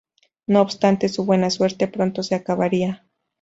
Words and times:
No 0.47 0.61
obstante, 0.61 1.09
su 1.09 1.25
buena 1.25 1.51
suerte 1.51 1.87
pronto 1.87 2.23
se 2.23 2.33
acabaría. 2.33 3.05